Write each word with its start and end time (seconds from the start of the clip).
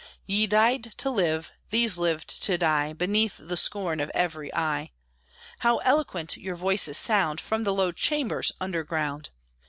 Ye 0.25 0.47
died 0.47 0.93
to 0.97 1.11
live, 1.11 1.51
these 1.69 1.95
lived 1.99 2.41
to 2.41 2.57
die, 2.57 2.91
Beneath 2.91 3.37
the 3.39 3.55
scorn 3.55 3.99
of 3.99 4.09
every 4.15 4.51
eye! 4.51 4.93
How 5.59 5.77
eloquent 5.77 6.37
your 6.37 6.55
voices 6.55 6.97
sound 6.97 7.39
From 7.39 7.65
the 7.65 7.73
low 7.73 7.91
chambers 7.91 8.51
under 8.59 8.83
ground! 8.83 9.29